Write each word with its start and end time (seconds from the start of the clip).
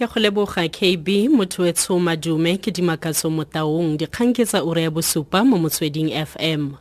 ke 0.00 0.06
go 0.06 0.20
leboga 0.20 0.68
kb 0.68 1.28
mothoetsho 1.28 1.98
madume 2.00 2.56
ke 2.56 2.70
dimakatso 2.72 3.28
motaong 3.28 3.98
dikgang 3.98 4.32
ura 4.64 4.80
ya 4.80 4.90
bosupa 4.90 5.44
mo 5.44 5.58
motsweding 5.58 6.08
fm 6.24 6.72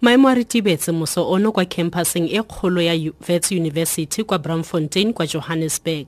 maemo 0.00 0.28
a 0.28 0.34
retibetse 0.34 0.92
moso 0.92 1.26
ono 1.28 1.50
kwa 1.52 1.64
campuseng 1.64 2.30
e 2.30 2.42
kgolo 2.42 2.80
ya 2.80 2.94
wits 3.28 3.50
university 3.50 4.22
kwa 4.22 4.38
bramfontein 4.38 5.12
kwa 5.12 5.26
johannesburg. 5.26 6.06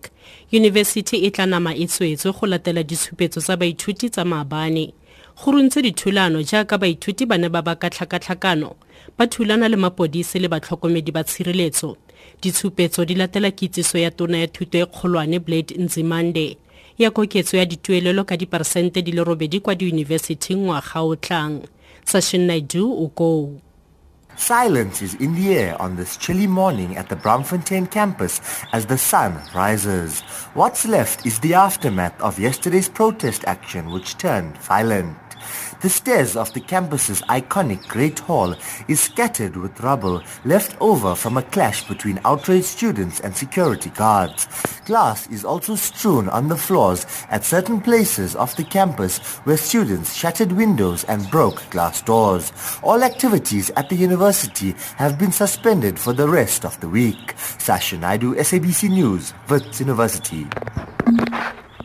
Yunibesithi 0.53 1.17
e 1.27 1.31
tla 1.31 1.47
nama 1.47 1.75
e 1.75 1.87
tswetswe 1.87 2.33
go 2.33 2.47
latela 2.47 2.83
ditshupetso 2.83 3.41
tsa 3.41 3.57
baithuti 3.57 4.11
tsa 4.11 4.25
maabane 4.25 4.95
go 5.37 5.51
runtse 5.53 5.83
dithulano 5.83 6.43
jaaka 6.43 6.79
baithuti 6.79 7.27
ba 7.27 7.39
ne 7.39 7.49
ba 7.49 7.63
baka 7.63 7.91
tlhakatlhakano 7.91 8.77
ba 9.19 9.27
thulana 9.27 9.69
le 9.69 9.77
mapodisi 9.77 10.39
le 10.39 10.49
batlhokomedi 10.49 11.13
ba 11.13 11.25
tshireletso. 11.25 11.97
Ditshupetso 12.43 13.05
di 13.05 13.15
latela 13.15 13.51
kitsiso 13.51 13.99
ya 13.99 14.11
tona 14.11 14.39
ya 14.39 14.47
thuto 14.47 14.79
e 14.79 14.87
kgolwane 14.87 15.39
blade 15.39 15.75
nzimande 15.79 16.57
ya 16.99 17.11
koketso 17.11 17.57
ya 17.57 17.65
dituelelo 17.65 18.25
ka 18.25 18.37
diperesente 18.37 19.03
di 19.03 19.13
le 19.13 19.25
robedi 19.25 19.61
kwa 19.61 19.75
diyunibesithing 19.75 20.57
ngwaga 20.57 21.01
o 21.03 21.17
tlang. 21.17 21.63
Sashin 22.05 22.47
naidu 22.47 22.93
o 23.05 23.09
koo 23.09 23.61
Silence 24.37 25.03
is 25.03 25.15
in 25.17 25.35
the 25.35 25.55
air 25.55 25.81
on 25.81 25.95
this 25.95 26.17
chilly 26.17 26.47
morning 26.47 26.97
at 26.97 27.09
the 27.09 27.17
Braamfontein 27.17 27.91
campus 27.91 28.41
as 28.73 28.87
the 28.87 28.99
sun 28.99 29.41
rises. 29.55 30.21
What's 30.55 30.87
left 30.87 31.27
is 31.27 31.39
the 31.39 31.55
aftermath 31.55 32.19
of 32.21 32.39
yesterday's 32.39 32.89
protest 32.89 33.45
action 33.47 33.91
which 33.91 34.17
turned 34.17 34.57
violent. 34.59 35.17
The 35.83 35.91
stairs 35.91 36.37
of 36.37 36.53
the 36.55 36.61
campus's 36.61 37.23
iconic 37.23 37.89
Great 37.89 38.21
Hall 38.21 38.55
is 38.87 39.01
scattered 39.01 39.57
with 39.57 39.81
rubble 39.81 40.23
left 40.45 40.77
over 40.81 41.17
from 41.17 41.37
a 41.37 41.43
clash 41.43 41.89
between 41.89 42.21
outraged 42.25 42.67
students 42.67 43.19
and 43.19 43.37
security 43.37 43.91
guards. 43.91 44.47
Glass 44.87 45.29
is 45.29 45.45
also 45.45 45.75
strewn 45.75 46.29
on 46.29 46.47
the 46.47 46.57
floors 46.57 47.05
at 47.31 47.45
certain 47.45 47.81
places 47.81 48.37
of 48.37 48.55
the 48.55 48.63
campus 48.63 49.19
where 49.43 49.57
students 49.57 50.15
shattered 50.15 50.53
windows 50.53 51.03
and 51.05 51.29
broke 51.33 51.69
glass 51.71 52.01
doors. 52.01 52.53
All 52.85 53.03
activities 53.03 53.73
at 53.77 53.89
the 53.89 53.97
university 53.97 54.77
have 54.99 55.19
been 55.19 55.33
suspended 55.33 55.99
for 55.99 56.13
the 56.13 56.29
rest 56.29 56.65
of 56.65 56.79
the 56.81 56.89
week. 56.89 57.35
Sasha 57.37 57.99
Naidu, 57.99 58.37
SABC 58.37 58.89
News, 58.89 59.35
Wits 59.49 59.81
University. 59.81 60.47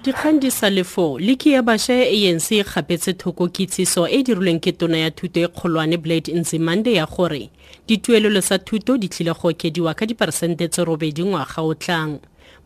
Dikgang 0.07 0.39
di 0.39 0.47
sa 0.47 0.69
le 0.71 0.83
fo 0.87 1.19
leki 1.19 1.51
ya 1.51 1.61
bašwa 1.61 1.95
ya 1.95 2.31
anc 2.31 2.51
e 2.51 2.63
kgapetse 2.63 3.13
thoko 3.19 3.47
kitsiso 3.51 4.07
e 4.07 4.19
e 4.19 4.23
dirilweng 4.23 4.63
ke 4.63 4.71
tona 4.71 4.97
ya 4.97 5.11
thuto 5.11 5.39
e 5.43 5.47
kgolwane 5.47 5.97
blade 5.99 6.31
nzimande 6.31 6.93
ya 6.95 7.05
gore 7.05 7.49
dituelelo 7.87 8.41
sa 8.41 8.55
thuto 8.57 8.97
di 8.97 9.09
tlile 9.09 9.33
go 9.35 9.51
okediwa 9.51 9.93
ka 9.93 10.05
diperesente 10.05 10.67
tse 10.71 10.85
robedi 10.85 11.23
ngwaga 11.23 11.61
o 11.61 11.73
tlang. 11.73 12.19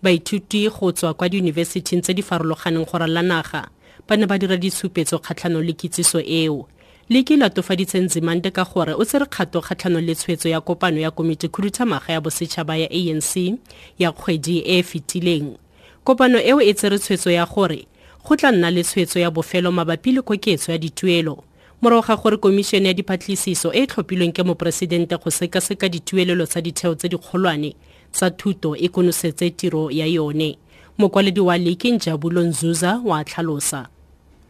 Baithuti 0.03 0.69
go 0.69 0.91
tswa 0.91 1.13
kwa 1.13 1.29
diyunibesithing 1.29 2.01
tse 2.01 2.13
di 2.13 2.21
farologaneng 2.21 2.85
go 2.85 2.97
rala 2.97 3.21
naga 3.25 3.69
ba 4.07 4.17
ne 4.17 4.25
ba 4.29 4.37
dira 4.37 4.57
ditshupetso 4.57 5.17
kgatlhanong 5.17 5.65
le 5.65 5.73
kitsiso 5.73 6.21
eo. 6.21 6.67
Leki 7.09 7.41
latofaditse 7.41 7.99
nzimande 7.99 8.53
ka 8.53 8.65
gore 8.69 8.93
o 8.93 9.01
tsere 9.01 9.25
kgato 9.25 9.61
kgatlhanong 9.61 10.05
le 10.05 10.13
tshwetso 10.13 10.45
ya 10.49 10.61
kopano 10.61 11.01
ya 11.01 11.09
komiti 11.09 11.49
khuduthamaga 11.49 12.13
ya 12.13 12.21
bosetšhaba 12.21 12.77
ya 12.77 12.87
anc 12.89 13.57
ya 13.97 14.11
kgwedi 14.13 14.61
e 14.61 14.77
e 14.77 14.83
fetileng 14.83 15.57
kopano 16.03 16.39
eo 16.39 16.61
e 16.61 16.73
tsere 16.73 16.99
tshwetso 16.99 17.31
ya 17.31 17.45
gore 17.45 17.87
go 18.23 18.35
tla 18.35 18.51
nna 18.51 18.71
le 18.71 18.83
tshwetso 18.83 19.19
ya 19.19 19.31
bofelo 19.31 19.71
mabapi 19.71 20.11
le 20.11 20.21
koketso 20.21 20.71
ya 20.71 20.77
dituelo. 20.77 21.43
Morago 21.81 22.07
ga 22.07 22.15
gore 22.15 22.37
komišene 22.37 22.87
ya 22.87 22.93
dipatlisiso 22.93 23.73
e 23.73 23.83
e 23.83 23.87
tlhophilweng 23.87 24.33
ke 24.33 24.43
moporesidente 24.43 25.17
go 25.17 25.29
sekaseka 25.31 25.89
dituelelo 25.89 26.45
tsa 26.45 26.61
ditheo 26.61 26.95
tse 26.95 27.09
dikgolwane 27.09 27.75
tsa 28.11 28.29
thuto 28.29 28.75
e 28.75 28.87
konosetse 28.89 29.49
tiro 29.49 29.91
ya 29.91 30.05
yone. 30.05 30.57
Mokwaledi 30.97 31.39
wa 31.39 31.57
leki 31.57 31.91
njabulo 31.91 32.41
nzuza 32.41 33.01
wa 33.05 33.23
tlhalosa. 33.23 33.87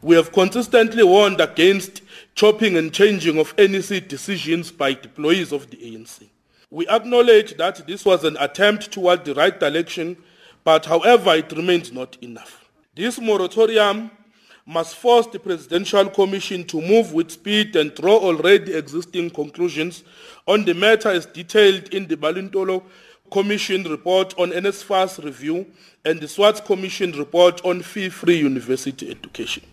We 0.03 0.16
have 0.16 0.31
consistently 0.31 1.03
warned 1.03 1.39
against 1.39 2.02
chopping 2.35 2.75
and 2.77 2.91
changing 2.91 3.39
of 3.39 3.53
NEC 3.57 4.07
decisions 4.07 4.72
by 4.72 4.89
employees 4.89 5.51
of 5.51 5.69
the 5.69 5.78
ANC. 5.78 6.28
We 6.72 6.88
acknowledge 6.88 7.57
that 7.57 7.85
this 7.88 8.06
was 8.06 8.23
an 8.23 8.35
attempt 8.40 8.91
toward 8.91 9.25
the 9.25 9.34
right 9.35 9.57
direction 9.59 10.17
But 10.63 10.85
however, 10.85 11.35
it 11.35 11.51
remains 11.51 11.91
not 11.91 12.17
enough. 12.22 12.69
This 12.95 13.19
moratorium 13.19 14.11
must 14.66 14.95
force 14.95 15.27
the 15.27 15.39
Presidential 15.39 16.09
Commission 16.09 16.63
to 16.66 16.81
move 16.81 17.13
with 17.13 17.31
speed 17.31 17.75
and 17.75 17.94
draw 17.95 18.17
already 18.17 18.73
existing 18.73 19.31
conclusions 19.31 20.03
on 20.47 20.66
the 20.66 20.73
matter 20.73 21.09
as 21.09 21.25
detailed 21.25 21.89
in 21.89 22.07
the 22.07 22.16
Balintolo 22.16 22.83
Commission 23.31 23.83
report 23.83 24.38
on 24.38 24.51
NSFAS 24.51 25.23
review 25.23 25.66
and 26.05 26.19
the 26.19 26.27
SWAT 26.27 26.66
Commission 26.66 27.11
report 27.13 27.63
on 27.66 27.81
fee-free 27.81 28.38
university 28.38 29.09
education. 29.09 29.63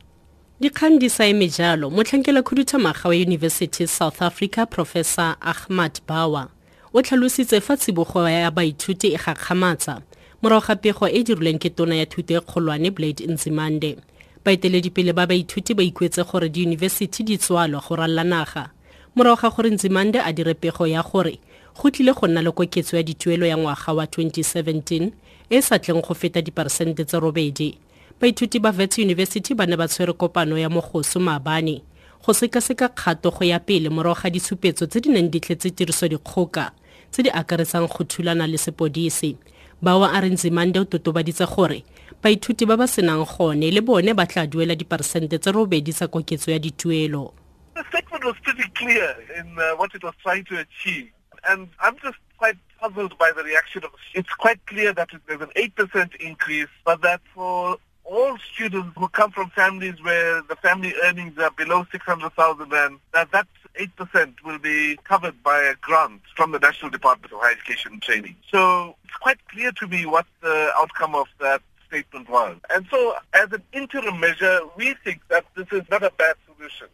dikgang 0.60 0.98
di 0.98 1.06
sa 1.08 1.22
eme 1.22 1.46
jalo 1.46 1.86
motlhankela 1.90 2.42
khuduthamaga 2.42 3.04
wa 3.06 3.14
yunibesity 3.14 3.86
south 3.86 4.18
africa 4.22 4.66
professor 4.66 5.36
ahmed 5.40 6.00
bawa 6.06 6.50
o 6.92 6.98
tlhalositse 7.02 7.60
fa 7.62 7.76
tsibogo 7.76 8.26
ya 8.28 8.50
baithuti 8.50 9.14
e 9.14 9.18
gakgamatsa 9.18 10.02
morago 10.42 10.66
ga 10.66 10.76
pego 10.76 11.06
e 11.08 11.18
e 11.18 11.24
dirilweng 11.24 11.58
ke 11.58 11.70
tona 11.70 11.96
ya 11.96 12.06
thuto 12.06 12.34
e 12.34 12.40
kgolwane 12.40 12.90
blade 12.90 13.26
nzimande. 13.26 13.96
Baeteledipele 14.44 15.12
ba 15.12 15.26
baithuti 15.26 15.74
ba 15.74 15.82
ikwetse 15.82 16.22
gore 16.24 16.48
diyunibesithi 16.48 17.22
di 17.24 17.38
tswalwa 17.38 17.82
go 17.82 17.96
ralla 17.96 18.24
naga. 18.24 18.70
Morago 19.16 19.42
ga 19.42 19.50
gore 19.50 19.70
nzimande 19.70 20.20
a 20.22 20.32
dire 20.32 20.54
pego 20.54 20.86
ya 20.86 21.02
gore 21.02 21.38
go 21.74 21.90
tlile 21.90 22.12
go 22.14 22.26
nna 22.26 22.42
le 22.42 22.50
koketso 22.52 22.96
ya 22.96 23.02
dituelo 23.02 23.46
ya 23.46 23.58
ngwaga 23.58 23.92
wa 23.92 24.04
2017 24.04 25.10
e 25.50 25.62
sa 25.62 25.78
tleng 25.78 26.02
go 26.02 26.14
feta 26.14 26.40
diperesente 26.40 27.04
tse 27.04 27.18
robedi. 27.18 27.78
Baithuti 28.20 28.60
ba 28.60 28.70
vets 28.70 28.98
university 28.98 29.54
ba 29.54 29.66
ne 29.66 29.76
ba 29.76 29.88
tshwere 29.88 30.12
kopano 30.12 30.58
ya 30.58 30.70
mogoso 30.70 31.18
maabane 31.20 31.82
go 32.22 32.32
sekaseka 32.32 32.88
kgato 32.88 33.30
go 33.30 33.44
ya 33.44 33.58
pele 33.58 33.88
morago 33.88 34.20
ga 34.22 34.30
ditshupetso 34.30 34.86
tse 34.86 35.00
di 35.00 35.08
neng 35.10 35.30
di 35.30 35.40
tletse 35.40 35.70
tirisodikgoka 35.70 36.70
tse 37.10 37.22
di 37.22 37.30
akaretsang 37.30 37.88
go 37.90 38.04
thulana 38.04 38.46
le 38.46 38.58
sepodisi 38.58 39.36
bawa 39.82 40.12
a 40.12 40.20
re 40.20 40.28
nzimande 40.28 40.78
o 40.80 40.84
totobaditse 40.84 41.46
gore 41.46 41.84
baithuti 42.22 42.66
ba 42.66 42.76
ba 42.76 42.86
senang 42.86 43.24
gone 43.24 43.70
le 43.70 43.80
bone 43.80 44.14
ba 44.14 44.26
tla 44.26 44.46
duela 44.46 44.74
diperesente 44.74 45.38
tse 45.38 45.52
robedi 45.52 45.92
tsa 45.92 46.08
koketso 46.08 46.50
ya 46.50 46.58
dituelo 46.58 47.34
The 47.74 47.84
statement 47.88 48.24
was 48.24 48.34
pretty 48.42 48.68
clear 48.74 49.14
in 49.38 49.56
uh, 49.56 49.76
what 49.76 49.94
it 49.94 50.02
was 50.02 50.14
trying 50.20 50.44
to 50.46 50.58
achieve. 50.58 51.12
And 51.48 51.68
I'm 51.78 51.94
just 52.02 52.18
quite 52.36 52.58
puzzled 52.80 53.16
by 53.18 53.30
the 53.30 53.44
reaction 53.44 53.84
of 53.84 53.92
It's 54.14 54.34
quite 54.34 54.58
clear 54.66 54.92
that 54.94 55.10
there's 55.28 55.40
an 55.40 55.52
8% 55.54 56.16
increase, 56.16 56.66
but 56.84 57.02
that 57.02 57.20
for 57.32 57.76
all 58.02 58.36
students 58.52 58.96
who 58.96 59.06
come 59.08 59.30
from 59.30 59.50
families 59.50 60.02
where 60.02 60.42
the 60.42 60.56
family 60.56 60.92
earnings 61.04 61.38
are 61.38 61.52
below 61.52 61.86
600,000 61.92 62.68
rand, 62.68 62.98
that 63.12 63.30
that 63.30 63.46
8% 63.78 64.34
will 64.44 64.58
be 64.58 64.98
covered 65.04 65.42
by 65.42 65.58
a 65.60 65.74
grant 65.80 66.20
from 66.36 66.52
the 66.52 66.58
National 66.58 66.90
Department 66.90 67.32
of 67.32 67.38
Higher 67.40 67.52
Education 67.52 67.92
and 67.92 68.02
Training. 68.02 68.36
So 68.50 68.96
it's 69.04 69.16
quite 69.16 69.38
clear 69.48 69.72
to 69.72 69.86
me 69.86 70.04
what 70.06 70.26
the 70.42 70.70
outcome 70.76 71.14
of 71.14 71.28
that 71.40 71.62
statement 71.86 72.28
was. 72.28 72.56
And 72.70 72.86
so 72.90 73.14
as 73.34 73.52
an 73.52 73.62
interim 73.72 74.20
measure, 74.20 74.60
we 74.76 74.94
think 75.04 75.20
that 75.28 75.44
this 75.56 75.66
is 75.72 75.82
not 75.90 76.02
a 76.02 76.12
bad 76.18 76.36
solution. 76.46 76.88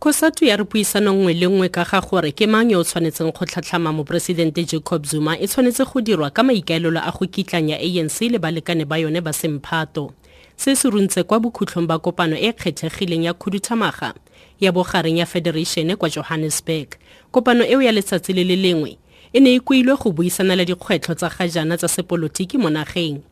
kgosatu 0.00 0.44
ya 0.44 0.56
re 0.56 0.64
puisano 0.64 1.12
nngwe 1.12 1.34
le 1.34 1.46
nngwe 1.46 1.68
ka 1.68 1.84
ga 1.84 2.00
gore 2.00 2.30
ke 2.32 2.46
mang 2.46 2.70
yo 2.70 2.78
o 2.80 2.84
tshwanetseng 2.84 3.32
go 3.34 3.44
tlhatlhama 3.44 3.92
moporesidente 3.92 4.62
jacob 4.64 5.02
zuma 5.06 5.34
e 5.38 5.46
tshwanetse 5.46 5.82
go 5.84 6.00
dirwa 6.00 6.30
ka 6.30 6.42
maikaelelo 6.42 7.02
a 7.02 7.10
go 7.10 7.26
kitlanya 7.26 7.76
anc 7.82 8.20
le 8.30 8.38
balekane 8.38 8.84
ba 8.86 8.98
yone 8.98 9.20
ba 9.20 9.32
semphato 9.32 10.14
se 10.58 10.74
se 10.76 10.90
runtse 10.90 11.22
kwa 11.22 11.40
bokhutlhong 11.40 11.86
ba 11.86 11.98
kopano 11.98 12.36
e 12.36 12.52
kgethegileng 12.52 13.24
ya 13.24 13.34
khuduthamaga 13.34 14.14
ya 14.60 14.72
bogareng 14.72 15.18
ya 15.18 15.26
federatione 15.26 15.96
kwa 15.96 16.10
johannesburg. 16.10 16.88
Kopano 17.30 17.64
eo 17.64 17.82
ya 17.82 17.92
letsatsi 17.92 18.32
le 18.32 18.44
le 18.44 18.56
lengwe 18.56 18.98
e 19.32 19.40
ne 19.40 19.54
e 19.54 19.60
kuilwe 19.60 19.96
go 19.96 20.10
buisana 20.10 20.56
le 20.56 20.64
dikgwetlho 20.64 21.14
tsa 21.14 21.28
ga 21.30 21.48
jaana 21.48 21.76
tsa 21.78 21.88
sepolotiki 21.88 22.58
mo 22.58 22.70
nageng. 22.70 23.22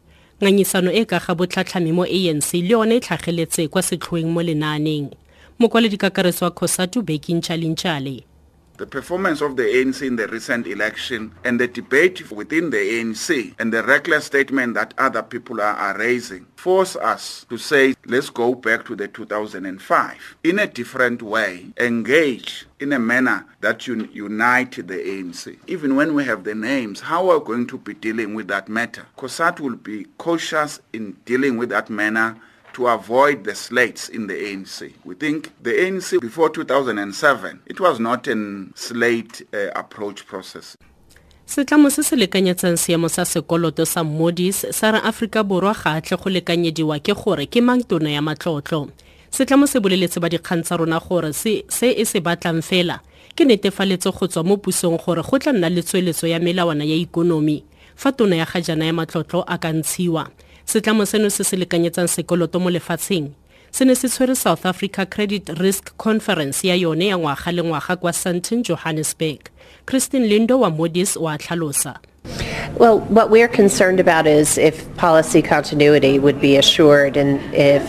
Nganyisano 0.43 0.93
e 0.93 1.05
ka 1.05 1.19
ga 1.19 1.35
botlhatlhami 1.35 1.93
mo 1.93 2.05
anc 2.05 2.53
le 2.55 2.69
yone 2.69 2.97
e 2.97 3.01
tlhageletse 3.01 3.69
kwa 3.69 3.83
setlhoeng 3.83 4.31
mo 4.31 4.43
lenaaneng. 4.43 5.11
Mokwaledi 5.59 5.97
kakaretso 5.97 6.45
wa 6.45 6.51
khosatu 6.51 7.03
bekin 7.03 7.41
chalinchale 7.43 8.23
The 8.79 8.87
performance 8.87 9.41
of 9.41 9.57
the 9.57 9.63
ANC 9.63 10.07
in 10.07 10.17
the 10.17 10.29
recent 10.29 10.67
election 10.67 11.33
and 11.45 11.59
the 11.59 11.67
debate 11.67 12.31
within 12.31 12.71
the 12.71 12.77
ANC 12.77 13.55
and 13.59 13.73
the 13.73 13.83
reckless 13.83 14.27
statement 14.27 14.75
that 14.75 14.93
other 14.99 15.23
people 15.23 15.61
are, 15.63 15.75
are 15.75 15.97
raising 15.99 16.47
force 16.67 16.97
us 16.97 17.47
to 17.49 17.57
say, 17.57 17.95
let's 18.07 18.29
go 18.29 18.53
back 18.53 18.85
to 18.85 18.97
the 18.97 19.07
2005 19.07 20.37
in 20.43 20.59
a 20.59 20.67
different 20.67 21.23
way, 21.23 21.67
engage 21.79 22.67
in 22.81 22.93
a 22.93 22.99
manner 22.99 23.47
that 23.61 23.89
un- 23.89 24.11
unite 24.13 24.73
the 24.73 24.95
ANC. 24.95 25.57
Even 25.69 25.95
when 25.95 26.13
we 26.13 26.25
have 26.25 26.43
the 26.43 26.57
names, 26.57 27.01
how 27.01 27.31
are 27.31 27.39
we 27.39 27.45
going 27.45 27.67
to 27.69 27.79
be 27.79 27.95
dealing 27.95 28.35
with 28.35 28.49
that 28.49 28.69
matter? 28.69 29.07
COSATU 29.17 29.61
will 29.61 29.77
be 29.77 30.07
cautious 30.19 30.81
in 30.93 31.17
dealing 31.25 31.57
with 31.57 31.69
that 31.69 31.89
manner 31.89 32.37
to 32.77 32.89
avoid 32.89 33.45
the 33.45 33.55
slates 33.55 34.11
in 34.11 34.27
the 34.27 34.35
ANC. 34.35 34.93
We 35.03 35.15
think 35.15 35.51
the 35.63 35.71
ANC 35.71 36.21
before 36.21 36.51
2007, 36.51 37.61
it 37.65 37.81
was 37.81 37.99
not 37.99 38.29
a 38.29 38.67
slate 38.75 39.43
uh, 39.55 39.71
approach 39.75 40.27
process. 40.27 40.77
setlamo 41.47 41.91
se 41.91 42.03
se 42.03 42.17
lekanyetsang 42.17 42.77
seemo 42.77 43.09
sa 43.09 43.23
sekoloto 43.23 43.87
sa 43.87 44.03
modis 44.03 44.67
sa 44.71 44.91
re 44.91 44.99
aforika 44.99 45.45
borwa 45.45 45.75
ga 45.75 45.91
atle 45.95 46.17
go 46.19 46.31
lekanyediwa 46.31 46.99
ke 46.99 47.15
gore 47.15 47.47
ke 47.47 47.63
mang 47.63 47.87
tono 47.87 48.11
ya 48.11 48.19
matlotlo 48.21 48.91
setlamo 49.31 49.67
se 49.71 49.79
boleletse 49.79 50.19
ba 50.19 50.29
dikgang 50.29 50.67
tsa 50.67 50.77
rona 50.77 50.99
gore 50.99 51.31
se 51.33 51.63
e 51.71 52.05
se 52.05 52.19
batlang 52.21 52.67
fela 52.67 52.99
ke 53.37 53.47
netefaletso 53.47 54.11
go 54.11 54.27
tswa 54.27 54.43
mo 54.43 54.57
pusong 54.59 54.99
gore 54.99 55.23
go 55.23 55.39
tla 55.39 55.53
nna 55.55 55.71
le 55.71 55.87
tsweletso 55.87 56.27
ya 56.27 56.43
melawana 56.43 56.83
ya 56.83 56.99
ikonomi 56.99 57.63
fa 57.95 58.11
tono 58.13 58.35
ya 58.35 58.45
ga 58.45 58.61
jaana 58.61 58.91
ya 58.91 58.93
matlotlo 58.93 59.47
a 59.47 59.55
ka 59.59 59.71
ntshiwa 59.71 60.27
setlamo 60.67 61.07
seno 61.07 61.31
se 61.31 61.45
se 61.45 61.57
lekanyetsang 61.57 62.09
sekoloto 62.09 62.59
mo 62.61 62.71
lefatsheng 62.71 63.31
se 63.71 63.85
ne 63.85 63.95
se 63.95 64.09
tshwere 64.09 64.35
south 64.35 64.67
africa 64.67 65.07
credit 65.07 65.49
risk 65.61 65.97
conference 65.97 66.65
ya 66.69 66.75
yone 66.75 67.07
ya 67.07 67.19
ngwaga 67.19 67.53
le 67.53 67.63
ngwaga 67.63 67.97
kwa 67.97 68.13
sandton 68.13 68.63
johannesburg 68.63 69.41
kristin 69.87 70.27
lindow 70.27 70.61
wa 70.61 70.71
moody's 70.71 71.15
tlhalosa 71.15 71.95
Well, 72.79 72.99
what 72.99 73.31
we're 73.31 73.49
concerned 73.49 74.01
about 74.01 74.27
is 74.27 74.59
if 74.59 74.85
policy 74.97 75.41
continuity 75.41 76.19
would 76.19 76.41
be 76.41 76.57
assured 76.57 77.17
and 77.17 77.39
if 77.55 77.83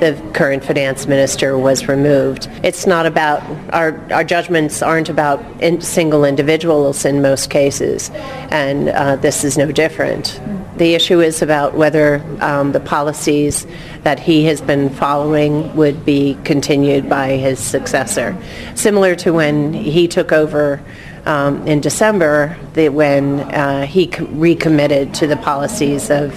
the 0.00 0.20
current 0.34 0.64
finance 0.64 1.06
minister 1.06 1.56
was 1.56 1.88
removed. 1.88 2.48
It's 2.64 2.86
not 2.86 3.06
about, 3.06 3.40
our, 3.72 3.98
our 4.12 4.24
judgments 4.24 4.82
aren't 4.82 5.08
about 5.08 5.40
in 5.62 5.80
single 5.80 6.24
individuals 6.24 7.04
in 7.04 7.22
most 7.22 7.48
cases, 7.48 8.10
and 8.50 8.88
uh, 8.88 9.16
this 9.16 9.44
is 9.44 9.56
no 9.56 9.70
different. 9.72 10.38
The 10.76 10.94
issue 10.94 11.20
is 11.20 11.40
about 11.40 11.74
whether 11.74 12.22
um, 12.40 12.72
the 12.72 12.80
policies 12.80 13.66
that 14.02 14.20
he 14.20 14.44
has 14.44 14.60
been 14.60 14.90
following 14.90 15.74
would 15.74 16.04
be 16.04 16.36
continued 16.44 17.08
by 17.08 17.36
his 17.36 17.58
successor. 17.58 18.36
Similar 18.74 19.16
to 19.16 19.32
when 19.32 19.72
he 19.72 20.06
took 20.06 20.32
over 20.32 20.82
um, 21.24 21.66
in 21.66 21.80
December 21.80 22.56
the, 22.74 22.90
when 22.90 23.40
uh, 23.54 23.86
he 23.86 24.10
recommitted 24.30 25.14
to 25.14 25.26
the 25.26 25.36
policies 25.38 26.10
of 26.10 26.34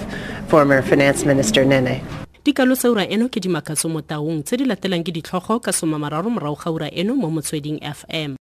former 0.48 0.82
Finance 0.82 1.24
Minister 1.24 1.64
Nene. 1.64 2.00
eno 2.46 3.28
ke 3.28 3.38
mo 3.86 4.00
taung 4.00 4.42
tse 4.42 4.56
di 4.56 4.64
latelang 4.64 5.04
ke 5.04 5.12
ditlhogo 5.12 5.62
ka 5.62 5.70
somamararo 5.70 6.32
morago 6.32 6.56
ga 6.56 6.70
ura 6.72 6.88
eno 6.88 7.14
mo 7.14 7.28
motsweding 7.28 7.78
fm 7.84 8.38